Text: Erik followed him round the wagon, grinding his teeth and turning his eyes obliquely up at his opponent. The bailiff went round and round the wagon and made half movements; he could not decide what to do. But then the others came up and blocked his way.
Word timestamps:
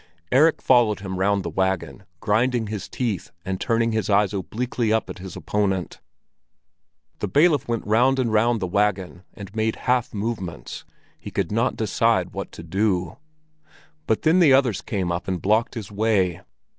Erik 0.31 0.63
followed 0.63 1.01
him 1.01 1.19
round 1.19 1.43
the 1.43 1.49
wagon, 1.51 2.05
grinding 2.21 2.65
his 2.65 2.89
teeth 2.89 3.29
and 3.45 3.61
turning 3.61 3.91
his 3.91 4.09
eyes 4.09 4.33
obliquely 4.33 4.91
up 4.91 5.11
at 5.11 5.19
his 5.19 5.35
opponent. 5.35 6.01
The 7.19 7.27
bailiff 7.27 7.67
went 7.67 7.85
round 7.85 8.17
and 8.17 8.33
round 8.33 8.61
the 8.61 8.65
wagon 8.65 9.21
and 9.35 9.55
made 9.55 9.75
half 9.85 10.11
movements; 10.11 10.85
he 11.19 11.29
could 11.29 11.51
not 11.51 11.75
decide 11.75 12.33
what 12.33 12.51
to 12.53 12.63
do. 12.63 13.17
But 14.07 14.23
then 14.23 14.39
the 14.39 14.53
others 14.53 14.81
came 14.81 15.11
up 15.11 15.27
and 15.27 15.39
blocked 15.39 15.75
his 15.75 15.91
way. 15.91 16.41